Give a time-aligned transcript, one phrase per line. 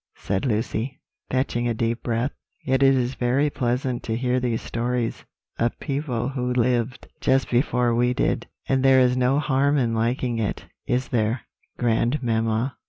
[0.15, 0.99] said Lucy,
[1.29, 2.31] fetching a deep breath;
[2.65, 5.25] "yet it is very pleasant to hear these stories
[5.59, 10.39] of people who lived just before we did; and there is no harm in liking
[10.39, 11.41] it, is there,
[11.77, 12.75] grandmamma?"